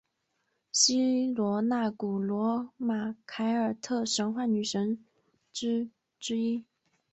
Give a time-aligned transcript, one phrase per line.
[0.71, 5.05] 希罗纳古罗马凯尔特神话女性神
[5.53, 6.65] 只之一。